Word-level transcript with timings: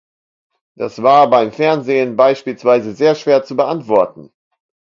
Das 0.73 1.03
war 1.03 1.29
beim 1.29 1.51
Fernsehen 1.51 2.15
beispielsweise 2.15 2.93
sehr 2.95 3.13
schwer 3.13 3.43
zu 3.43 3.55
beantworten. 3.55 4.31